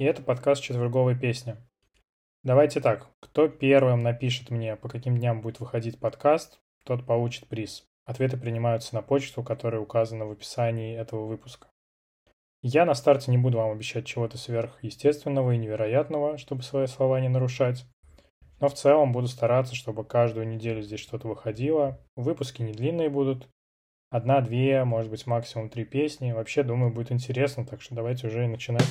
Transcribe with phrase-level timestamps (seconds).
[0.00, 1.58] и это подкаст «Четверговой песня.
[2.42, 7.84] Давайте так, кто первым напишет мне, по каким дням будет выходить подкаст, тот получит приз.
[8.06, 11.68] Ответы принимаются на почту, которая указана в описании этого выпуска.
[12.62, 17.28] Я на старте не буду вам обещать чего-то сверхъестественного и невероятного, чтобы свои слова не
[17.28, 17.84] нарушать.
[18.58, 22.00] Но в целом буду стараться, чтобы каждую неделю здесь что-то выходило.
[22.16, 23.50] Выпуски не длинные будут.
[24.08, 26.32] Одна, две, может быть, максимум три песни.
[26.32, 28.88] Вообще, думаю, будет интересно, так что давайте уже и начинать.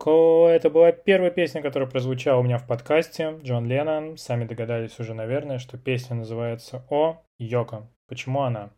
[0.00, 0.48] Coco.
[0.48, 3.38] Это была первая песня, которая прозвучала у меня в подкасте.
[3.42, 4.16] Джон Леннон.
[4.16, 7.86] Сами догадались уже, наверное, что песня называется «О Йоко».
[8.08, 8.70] Почему она?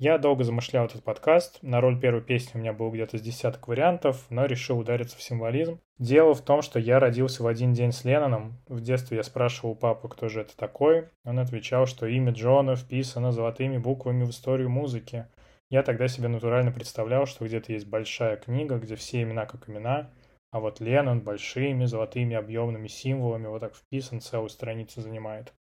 [0.00, 1.58] Я долго замышлял этот подкаст.
[1.62, 5.22] На роль первой песни у меня было где-то с десяток вариантов, но решил удариться в
[5.22, 5.80] символизм.
[5.98, 8.58] Дело в том, что я родился в один день с Ленноном.
[8.68, 11.08] В детстве я спрашивал у папы, кто же это такой.
[11.24, 15.26] Он отвечал, что имя Джона вписано золотыми буквами в историю музыки.
[15.70, 20.10] Я тогда себе натурально представлял, что где-то есть большая книга, где все имена как имена,
[20.50, 25.52] а вот Леннон большими золотыми объемными символами вот так вписан, целую страницу занимает.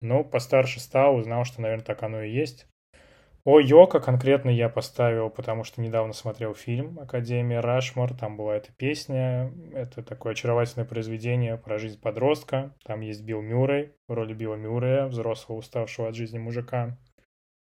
[0.00, 2.66] Ну, постарше стал, узнал, что, наверное, так оно и есть.
[3.44, 8.14] О Йока конкретно я поставил, потому что недавно смотрел фильм «Академия Рашмор».
[8.14, 9.52] Там была эта песня.
[9.72, 12.72] Это такое очаровательное произведение про жизнь подростка.
[12.84, 16.96] Там есть Билл Мюррей в роли Билла Мюррея, взрослого, уставшего от жизни мужика.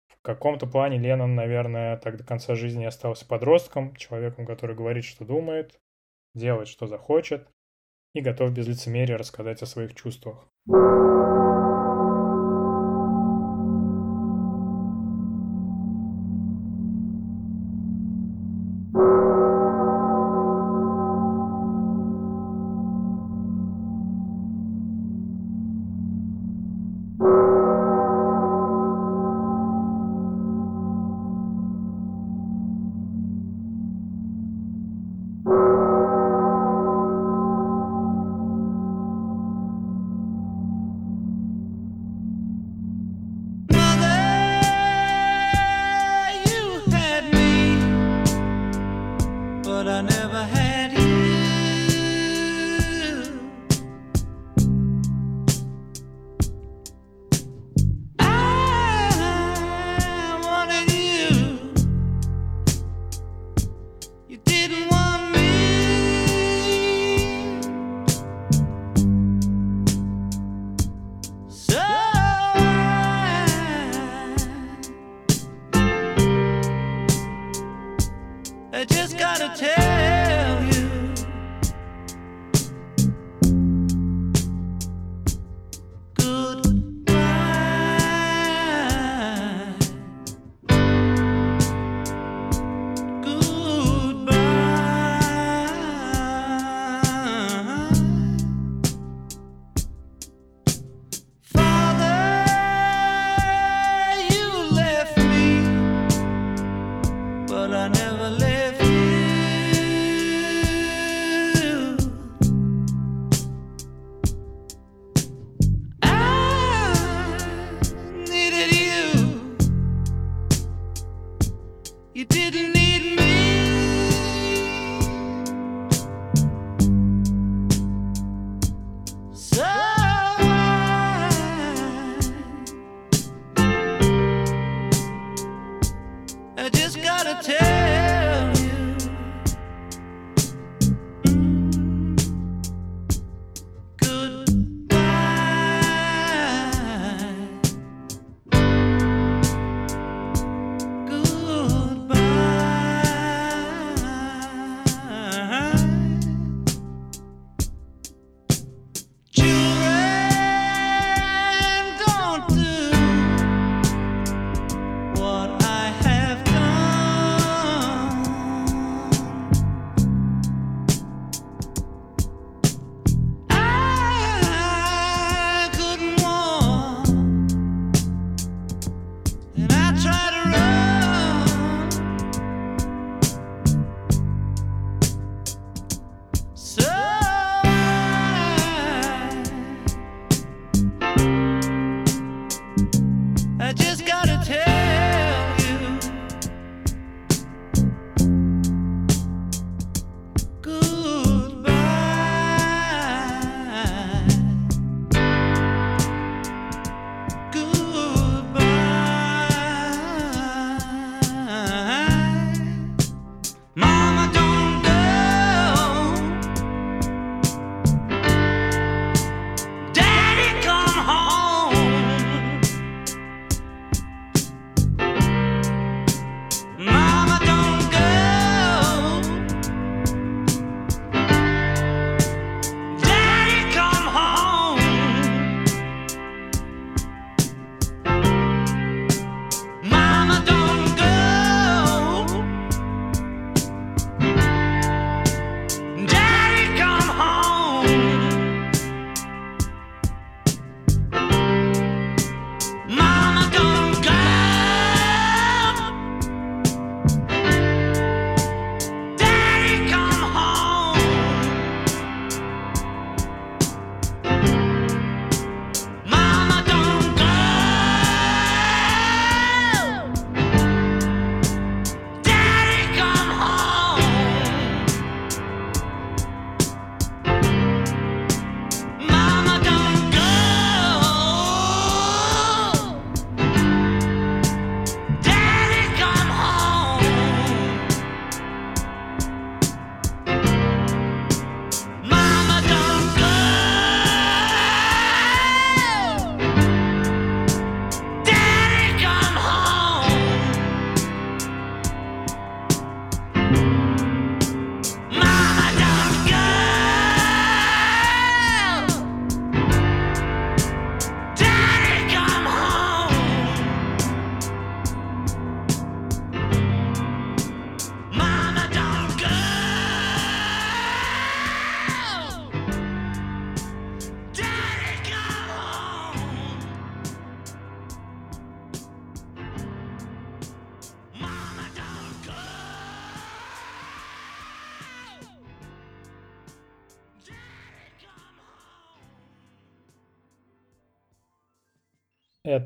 [0.08, 5.26] В каком-то плане Леннон, наверное, так до конца жизни остался подростком, человеком, который говорит, что
[5.26, 5.78] думает,
[6.36, 7.48] делает, что захочет,
[8.14, 10.48] и готов без лицемерия рассказать о своих чувствах.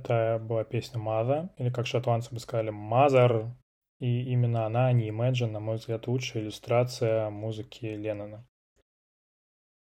[0.00, 3.50] Это была песня Mother, или как шотландцы бы сказали, Mother.
[4.00, 8.46] И именно она, а не Imagine, на мой взгляд, лучшая иллюстрация музыки Леннона.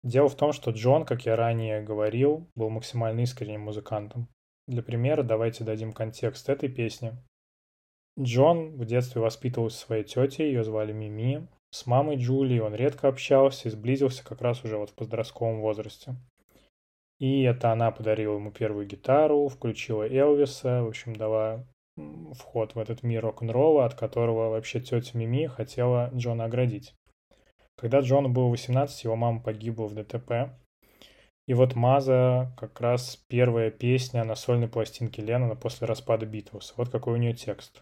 [0.03, 4.27] Дело в том, что Джон, как я ранее говорил, был максимально искренним музыкантом.
[4.65, 7.13] Для примера давайте дадим контекст этой песни.
[8.19, 11.47] Джон в детстве воспитывался своей тетей, ее звали Мими.
[11.69, 16.15] С мамой Джулии он редко общался и сблизился как раз уже вот в подростковом возрасте.
[17.19, 21.65] И это она подарила ему первую гитару, включила Элвиса, в общем, дала
[22.36, 26.93] вход в этот мир рок-н-ролла, от которого вообще тетя Мими хотела Джона оградить.
[27.75, 30.51] Когда Джону было 18, его мама погибла в ДТП.
[31.47, 36.74] И вот Маза как раз первая песня на сольной пластинке Леннона после распада Битлз.
[36.75, 37.81] Вот какой у нее текст.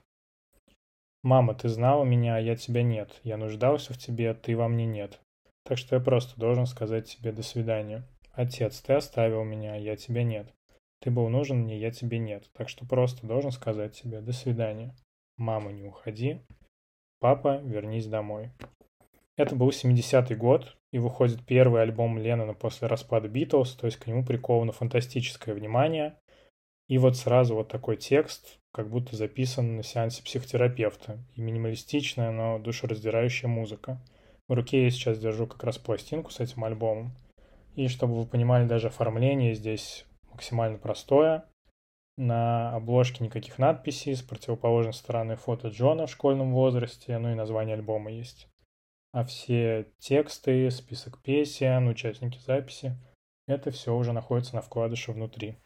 [1.24, 3.20] «Мама, ты знала меня, а я тебя нет.
[3.24, 5.20] Я нуждался в тебе, ты во мне нет.
[5.64, 8.04] Так что я просто должен сказать тебе до свидания.
[8.36, 10.54] Отец, ты оставил меня, я тебя нет.
[11.00, 12.50] Ты был нужен мне, я тебе нет.
[12.54, 14.94] Так что просто должен сказать тебе до свидания.
[15.38, 16.42] Мама, не уходи.
[17.20, 18.52] Папа, вернись домой.
[19.38, 24.08] Это был 70-й год, и выходит первый альбом Леннона после распада Битлз, то есть к
[24.08, 26.18] нему приковано фантастическое внимание.
[26.88, 31.20] И вот сразу вот такой текст, как будто записан на сеансе психотерапевта.
[31.36, 34.02] И минималистичная, но душераздирающая музыка.
[34.48, 37.12] В руке я сейчас держу как раз пластинку с этим альбомом.
[37.76, 41.46] И чтобы вы понимали, даже оформление здесь максимально простое.
[42.18, 47.76] На обложке никаких надписей, с противоположной стороны фото Джона в школьном возрасте, ну и название
[47.76, 48.48] альбома есть.
[49.12, 52.98] А все тексты, список песен, участники записи,
[53.48, 55.58] это все уже находится на вкладыше внутри.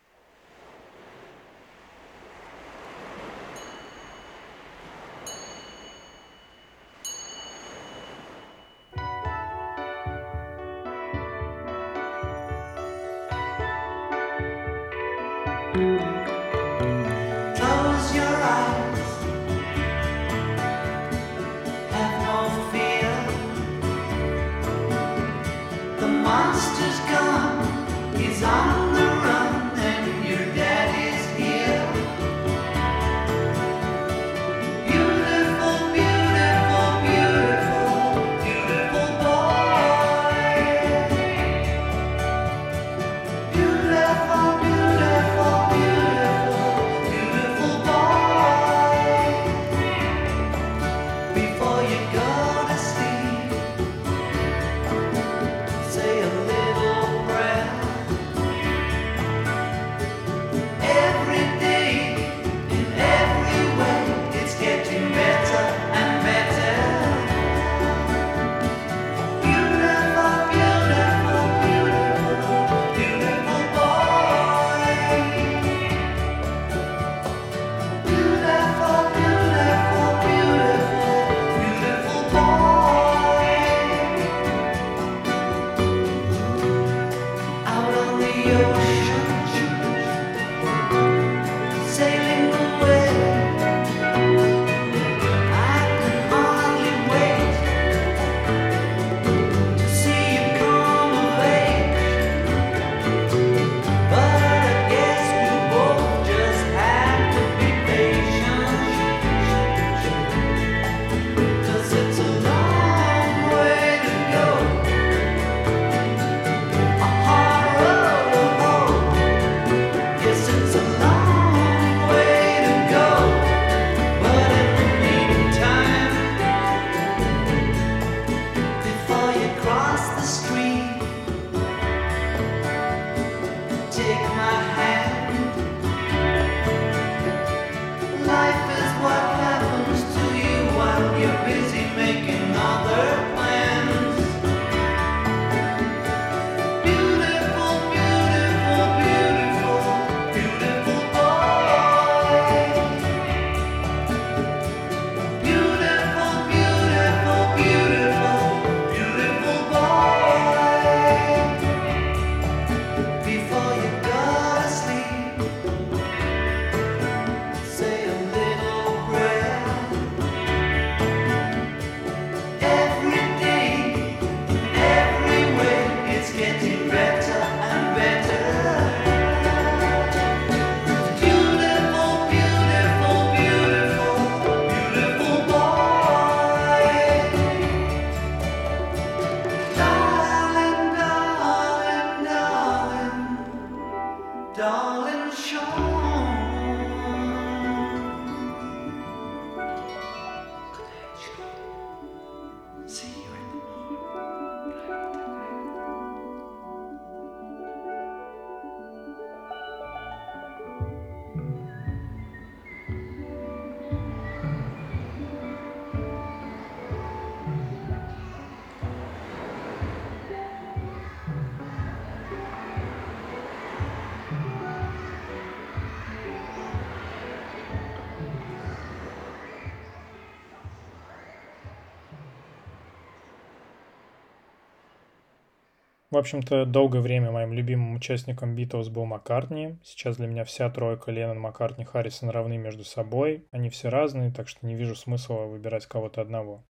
[236.11, 239.77] В общем-то, долгое время моим любимым участником Битлз был Маккартни.
[239.83, 243.45] Сейчас для меня вся тройка Леннон, Маккартни, Харрисон равны между собой.
[243.51, 246.65] Они все разные, так что не вижу смысла выбирать кого-то одного.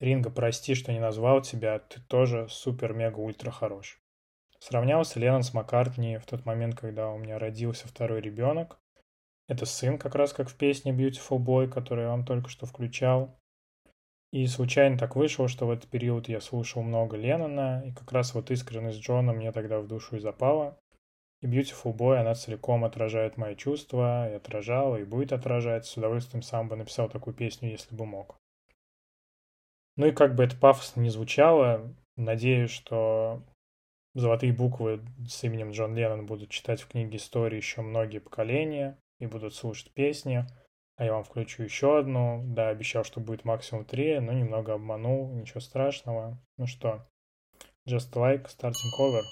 [0.00, 4.00] Ринга, прости, что не назвал тебя, ты тоже супер-мега-ультра хорош.
[4.60, 8.80] Сравнялся Леннон с Маккартни в тот момент, когда у меня родился второй ребенок.
[9.46, 13.38] Это сын, как раз как в песне Beautiful Boy, которую я вам только что включал.
[14.30, 18.34] И случайно так вышло, что в этот период я слушал много Леннона, и как раз
[18.34, 20.78] вот искренность Джона мне тогда в душу и запала.
[21.40, 25.86] И Beautiful Boy, она целиком отражает мои чувства, и отражала, и будет отражать.
[25.86, 28.36] С удовольствием сам бы написал такую песню, если бы мог.
[29.96, 33.42] Ну и как бы это пафосно не звучало, надеюсь, что
[34.14, 39.26] золотые буквы с именем Джон Леннон будут читать в книге истории еще многие поколения и
[39.26, 40.44] будут слушать песни–
[40.98, 42.42] а я вам включу еще одну.
[42.44, 45.32] Да, обещал, что будет максимум три, но немного обманул.
[45.32, 46.36] Ничего страшного.
[46.56, 47.06] Ну что,
[47.86, 49.22] just like starting over.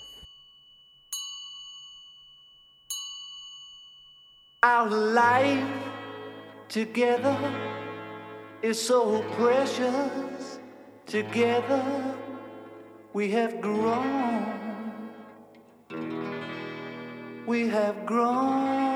[4.63, 5.67] Our life
[6.69, 7.37] together
[8.63, 10.61] is so precious.
[11.05, 11.83] Together
[13.13, 15.11] we have grown.
[17.47, 18.96] We have grown.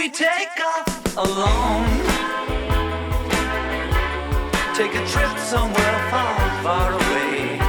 [0.00, 1.84] We take off alone?
[4.74, 7.60] Take a trip somewhere far, far away.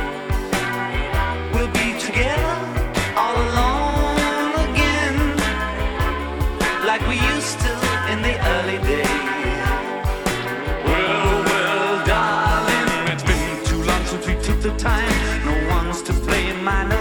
[1.53, 2.55] We'll be together
[3.17, 5.15] all alone again,
[6.85, 7.73] like we used to
[8.13, 9.67] in the early days.
[10.87, 15.11] Well, well, darling, it's been too long since we took the time.
[15.43, 16.65] No one's to blame.
[16.65, 17.00] I know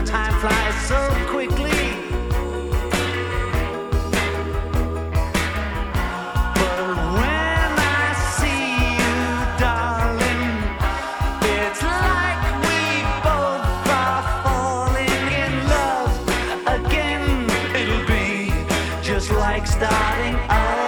[19.20, 20.79] just like starting over.